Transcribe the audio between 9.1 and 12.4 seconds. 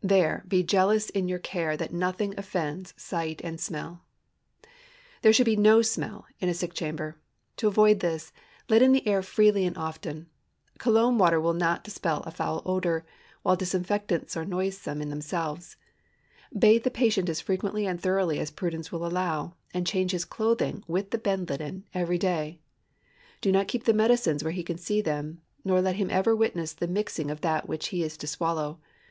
freely and often. Cologne water will not dispel a